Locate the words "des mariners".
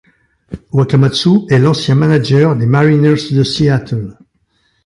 2.55-3.29